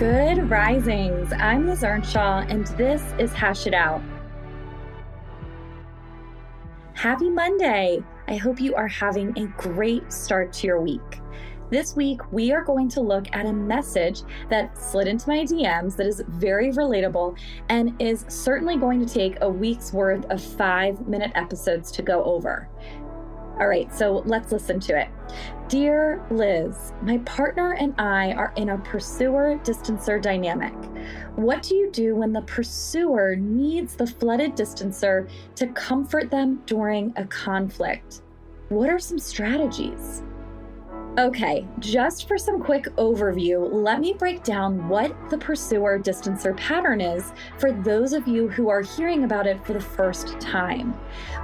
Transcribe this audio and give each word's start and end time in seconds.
Good 0.00 0.48
risings. 0.48 1.30
I'm 1.34 1.66
Liz 1.66 1.84
Earnshaw, 1.84 2.46
and 2.48 2.66
this 2.68 3.02
is 3.18 3.34
Hash 3.34 3.66
It 3.66 3.74
Out. 3.74 4.00
Happy 6.94 7.28
Monday. 7.28 8.02
I 8.26 8.36
hope 8.36 8.62
you 8.62 8.74
are 8.74 8.88
having 8.88 9.38
a 9.38 9.48
great 9.58 10.10
start 10.10 10.54
to 10.54 10.66
your 10.66 10.80
week. 10.80 11.20
This 11.68 11.96
week, 11.96 12.32
we 12.32 12.50
are 12.50 12.64
going 12.64 12.88
to 12.88 13.02
look 13.02 13.26
at 13.34 13.44
a 13.44 13.52
message 13.52 14.22
that 14.48 14.74
slid 14.78 15.06
into 15.06 15.28
my 15.28 15.40
DMs 15.40 15.96
that 15.96 16.06
is 16.06 16.22
very 16.28 16.72
relatable 16.72 17.38
and 17.68 17.94
is 18.00 18.24
certainly 18.26 18.78
going 18.78 19.04
to 19.04 19.14
take 19.14 19.36
a 19.42 19.50
week's 19.50 19.92
worth 19.92 20.24
of 20.30 20.42
five 20.42 21.06
minute 21.08 21.32
episodes 21.34 21.92
to 21.92 22.00
go 22.00 22.24
over. 22.24 22.70
All 23.60 23.68
right, 23.68 23.94
so 23.94 24.22
let's 24.24 24.52
listen 24.52 24.80
to 24.80 24.98
it. 24.98 25.08
Dear 25.68 26.24
Liz, 26.30 26.94
my 27.02 27.18
partner 27.18 27.74
and 27.74 27.94
I 27.98 28.32
are 28.32 28.54
in 28.56 28.70
a 28.70 28.78
pursuer 28.78 29.60
distancer 29.62 30.20
dynamic. 30.20 30.72
What 31.36 31.62
do 31.62 31.74
you 31.74 31.90
do 31.90 32.16
when 32.16 32.32
the 32.32 32.40
pursuer 32.40 33.36
needs 33.36 33.96
the 33.96 34.06
flooded 34.06 34.56
distancer 34.56 35.28
to 35.56 35.66
comfort 35.66 36.30
them 36.30 36.62
during 36.64 37.12
a 37.16 37.26
conflict? 37.26 38.22
What 38.70 38.88
are 38.88 38.98
some 38.98 39.18
strategies? 39.18 40.22
Okay, 41.18 41.66
just 41.80 42.28
for 42.28 42.38
some 42.38 42.62
quick 42.62 42.84
overview, 42.96 43.68
let 43.72 43.98
me 43.98 44.12
break 44.12 44.44
down 44.44 44.88
what 44.88 45.12
the 45.28 45.36
pursuer 45.36 45.98
distancer 45.98 46.56
pattern 46.56 47.00
is 47.00 47.32
for 47.58 47.72
those 47.72 48.12
of 48.12 48.28
you 48.28 48.46
who 48.46 48.68
are 48.68 48.80
hearing 48.80 49.24
about 49.24 49.44
it 49.44 49.62
for 49.66 49.72
the 49.72 49.80
first 49.80 50.40
time. 50.40 50.92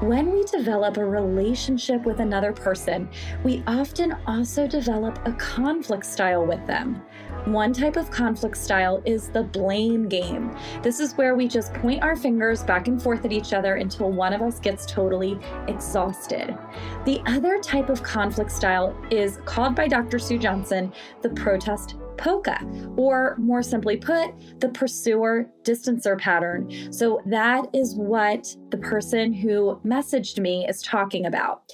When 0.00 0.32
we 0.32 0.42
develop 0.42 0.96
a 0.96 1.04
relationship 1.04 2.04
with 2.04 2.18
another 2.18 2.52
person, 2.52 3.08
we 3.44 3.62
often 3.68 4.16
also 4.26 4.66
develop 4.66 5.20
a 5.26 5.32
conflict 5.34 6.06
style 6.06 6.44
with 6.44 6.66
them. 6.66 7.00
One 7.46 7.72
type 7.72 7.96
of 7.96 8.08
conflict 8.08 8.56
style 8.56 9.02
is 9.04 9.28
the 9.28 9.42
blame 9.42 10.08
game. 10.08 10.56
This 10.80 11.00
is 11.00 11.14
where 11.14 11.34
we 11.34 11.48
just 11.48 11.74
point 11.74 12.00
our 12.00 12.14
fingers 12.14 12.62
back 12.62 12.86
and 12.86 13.02
forth 13.02 13.24
at 13.24 13.32
each 13.32 13.52
other 13.52 13.74
until 13.74 14.12
one 14.12 14.32
of 14.32 14.42
us 14.42 14.60
gets 14.60 14.86
totally 14.86 15.38
exhausted. 15.66 16.56
The 17.04 17.20
other 17.26 17.58
type 17.58 17.88
of 17.88 18.02
conflict 18.04 18.52
style 18.52 18.96
is 19.10 19.38
called 19.44 19.74
by 19.74 19.88
Dr. 19.88 20.20
Sue 20.20 20.38
Johnson 20.38 20.92
the 21.22 21.30
protest 21.30 21.96
polka, 22.16 22.58
or 22.96 23.34
more 23.38 23.62
simply 23.62 23.96
put, 23.96 24.60
the 24.60 24.68
pursuer 24.68 25.46
distancer 25.64 26.16
pattern. 26.18 26.92
So 26.92 27.20
that 27.26 27.66
is 27.72 27.96
what 27.96 28.54
the 28.70 28.78
person 28.78 29.32
who 29.32 29.80
messaged 29.84 30.38
me 30.38 30.66
is 30.68 30.82
talking 30.82 31.26
about. 31.26 31.64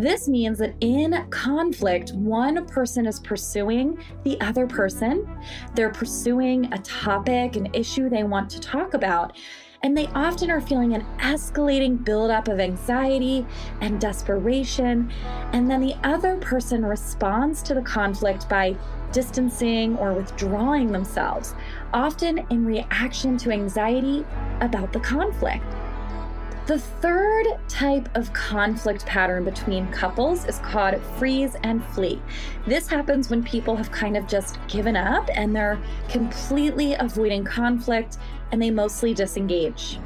This 0.00 0.28
means 0.28 0.58
that 0.60 0.74
in 0.80 1.26
conflict, 1.28 2.12
one 2.14 2.64
person 2.64 3.06
is 3.06 3.20
pursuing 3.20 3.98
the 4.24 4.40
other 4.40 4.66
person, 4.66 5.28
they're 5.74 5.90
pursuing 5.90 6.72
a 6.72 6.78
topic, 6.78 7.56
an 7.56 7.68
issue 7.74 8.08
they 8.08 8.24
want 8.24 8.48
to 8.50 8.60
talk 8.60 8.94
about 8.94 9.36
and 9.82 9.96
they 9.96 10.06
often 10.08 10.50
are 10.50 10.60
feeling 10.60 10.94
an 10.94 11.06
escalating 11.18 12.04
buildup 12.04 12.48
of 12.48 12.60
anxiety 12.60 13.46
and 13.80 13.98
desperation. 13.98 15.10
And 15.52 15.70
then 15.70 15.80
the 15.80 15.94
other 16.04 16.36
person 16.36 16.84
responds 16.84 17.62
to 17.62 17.74
the 17.74 17.82
conflict 17.82 18.48
by 18.48 18.76
distancing 19.10 19.96
or 19.96 20.12
withdrawing 20.12 20.92
themselves, 20.92 21.54
often 21.94 22.46
in 22.50 22.66
reaction 22.66 23.38
to 23.38 23.50
anxiety 23.50 24.24
about 24.60 24.92
the 24.92 25.00
conflict. 25.00 25.64
The 26.70 26.78
third 26.78 27.46
type 27.66 28.08
of 28.16 28.32
conflict 28.32 29.04
pattern 29.04 29.42
between 29.42 29.88
couples 29.88 30.44
is 30.44 30.60
called 30.60 31.02
freeze 31.18 31.56
and 31.64 31.84
flee. 31.86 32.22
This 32.64 32.86
happens 32.86 33.28
when 33.28 33.42
people 33.42 33.74
have 33.74 33.90
kind 33.90 34.16
of 34.16 34.28
just 34.28 34.56
given 34.68 34.94
up 34.94 35.28
and 35.34 35.56
they're 35.56 35.80
completely 36.08 36.94
avoiding 36.94 37.42
conflict 37.42 38.18
and 38.52 38.62
they 38.62 38.70
mostly 38.70 39.12
disengage. 39.12 39.98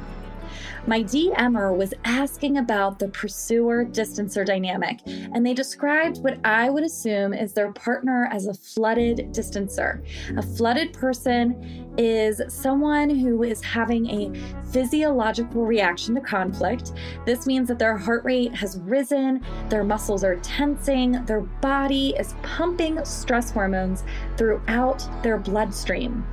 My 0.87 1.01
DMer 1.01 1.75
was 1.75 1.95
asking 2.03 2.57
about 2.57 2.99
the 2.99 3.07
pursuer 3.07 3.85
distancer 3.85 4.45
dynamic, 4.45 4.99
and 5.07 5.43
they 5.43 5.55
described 5.55 6.19
what 6.19 6.37
I 6.45 6.69
would 6.69 6.83
assume 6.83 7.33
is 7.33 7.53
their 7.53 7.71
partner 7.71 8.29
as 8.31 8.45
a 8.45 8.53
flooded 8.53 9.33
distancer. 9.33 10.05
A 10.37 10.43
flooded 10.43 10.93
person 10.93 11.95
is 11.97 12.39
someone 12.49 13.09
who 13.09 13.41
is 13.41 13.63
having 13.63 14.07
a 14.11 14.31
physiological 14.71 15.65
reaction 15.65 16.13
to 16.15 16.21
conflict. 16.21 16.91
This 17.25 17.47
means 17.47 17.67
that 17.69 17.79
their 17.79 17.97
heart 17.97 18.23
rate 18.23 18.53
has 18.53 18.79
risen, 18.81 19.43
their 19.69 19.83
muscles 19.83 20.23
are 20.23 20.35
tensing, 20.37 21.25
their 21.25 21.41
body 21.41 22.13
is 22.19 22.35
pumping 22.43 23.03
stress 23.05 23.49
hormones 23.49 24.03
throughout 24.37 25.03
their 25.23 25.39
bloodstream 25.39 26.23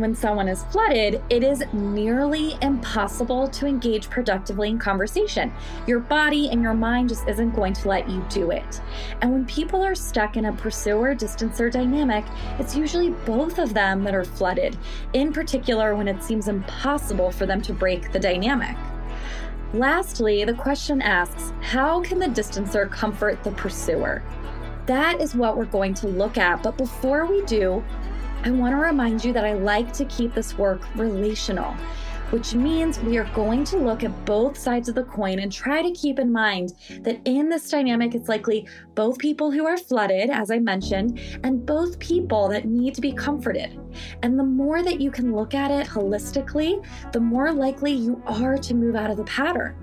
when 0.00 0.14
someone 0.14 0.48
is 0.48 0.64
flooded, 0.64 1.22
it 1.30 1.42
is 1.42 1.62
nearly 1.72 2.56
impossible 2.62 3.48
to 3.48 3.66
engage 3.66 4.08
productively 4.10 4.70
in 4.70 4.78
conversation. 4.78 5.52
Your 5.86 6.00
body 6.00 6.50
and 6.50 6.62
your 6.62 6.74
mind 6.74 7.08
just 7.08 7.28
isn't 7.28 7.54
going 7.54 7.72
to 7.74 7.88
let 7.88 8.08
you 8.08 8.24
do 8.28 8.50
it. 8.50 8.80
And 9.20 9.32
when 9.32 9.46
people 9.46 9.82
are 9.82 9.94
stuck 9.94 10.36
in 10.36 10.46
a 10.46 10.52
pursuer 10.52 11.14
distancer 11.14 11.70
dynamic, 11.70 12.24
it's 12.58 12.76
usually 12.76 13.10
both 13.10 13.58
of 13.58 13.74
them 13.74 14.02
that 14.04 14.14
are 14.14 14.24
flooded, 14.24 14.76
in 15.12 15.32
particular 15.32 15.94
when 15.94 16.08
it 16.08 16.22
seems 16.22 16.48
impossible 16.48 17.30
for 17.30 17.46
them 17.46 17.60
to 17.62 17.72
break 17.72 18.12
the 18.12 18.18
dynamic. 18.20 18.76
Lastly, 19.72 20.44
the 20.44 20.54
question 20.54 21.00
asks 21.00 21.52
How 21.60 22.02
can 22.02 22.18
the 22.18 22.26
distancer 22.26 22.90
comfort 22.90 23.44
the 23.44 23.52
pursuer? 23.52 24.22
That 24.86 25.20
is 25.20 25.36
what 25.36 25.56
we're 25.56 25.66
going 25.66 25.94
to 25.94 26.08
look 26.08 26.38
at. 26.38 26.62
But 26.64 26.76
before 26.76 27.26
we 27.26 27.44
do, 27.44 27.84
I 28.42 28.50
want 28.50 28.72
to 28.72 28.76
remind 28.76 29.22
you 29.22 29.34
that 29.34 29.44
I 29.44 29.52
like 29.52 29.92
to 29.92 30.06
keep 30.06 30.32
this 30.32 30.56
work 30.56 30.82
relational, 30.96 31.74
which 32.30 32.54
means 32.54 32.98
we 33.00 33.18
are 33.18 33.30
going 33.34 33.64
to 33.64 33.76
look 33.76 34.02
at 34.02 34.24
both 34.24 34.56
sides 34.56 34.88
of 34.88 34.94
the 34.94 35.04
coin 35.04 35.40
and 35.40 35.52
try 35.52 35.82
to 35.82 35.90
keep 35.90 36.18
in 36.18 36.32
mind 36.32 36.72
that 37.02 37.20
in 37.26 37.50
this 37.50 37.68
dynamic, 37.68 38.14
it's 38.14 38.30
likely 38.30 38.66
both 38.94 39.18
people 39.18 39.50
who 39.50 39.66
are 39.66 39.76
flooded, 39.76 40.30
as 40.30 40.50
I 40.50 40.58
mentioned, 40.58 41.20
and 41.44 41.66
both 41.66 41.98
people 41.98 42.48
that 42.48 42.64
need 42.64 42.94
to 42.94 43.02
be 43.02 43.12
comforted. 43.12 43.78
And 44.22 44.38
the 44.38 44.44
more 44.44 44.82
that 44.82 45.02
you 45.02 45.10
can 45.10 45.36
look 45.36 45.52
at 45.52 45.70
it 45.70 45.86
holistically, 45.86 46.82
the 47.12 47.20
more 47.20 47.52
likely 47.52 47.92
you 47.92 48.22
are 48.24 48.56
to 48.56 48.74
move 48.74 48.96
out 48.96 49.10
of 49.10 49.18
the 49.18 49.24
pattern. 49.24 49.76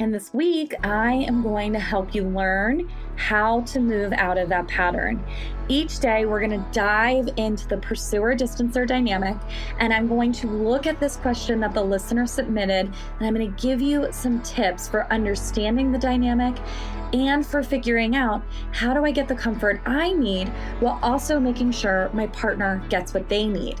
And 0.00 0.12
this 0.12 0.34
week, 0.34 0.74
I 0.82 1.12
am 1.12 1.42
going 1.42 1.72
to 1.74 1.78
help 1.78 2.12
you 2.12 2.24
learn 2.24 2.90
how 3.16 3.60
to 3.62 3.80
move 3.80 4.12
out 4.12 4.38
of 4.38 4.48
that 4.48 4.68
pattern. 4.68 5.24
Each 5.68 5.98
day, 5.98 6.26
we're 6.26 6.40
going 6.40 6.62
to 6.62 6.66
dive 6.72 7.28
into 7.36 7.66
the 7.68 7.78
pursuer 7.78 8.36
distancer 8.36 8.86
dynamic, 8.86 9.36
and 9.78 9.94
I'm 9.94 10.06
going 10.08 10.32
to 10.32 10.46
look 10.46 10.86
at 10.86 11.00
this 11.00 11.16
question 11.16 11.60
that 11.60 11.72
the 11.72 11.82
listener 11.82 12.26
submitted, 12.26 12.86
and 12.86 13.26
I'm 13.26 13.34
going 13.34 13.54
to 13.54 13.62
give 13.62 13.80
you 13.80 14.08
some 14.12 14.42
tips 14.42 14.88
for 14.88 15.10
understanding 15.12 15.90
the 15.90 15.98
dynamic 15.98 16.56
and 17.14 17.46
for 17.46 17.62
figuring 17.62 18.16
out 18.16 18.42
how 18.72 18.92
do 18.92 19.04
I 19.04 19.10
get 19.10 19.28
the 19.28 19.34
comfort 19.34 19.80
I 19.86 20.12
need 20.12 20.48
while 20.80 20.98
also 21.02 21.40
making 21.40 21.70
sure 21.72 22.10
my 22.12 22.26
partner 22.26 22.84
gets 22.88 23.14
what 23.14 23.28
they 23.28 23.46
need. 23.46 23.80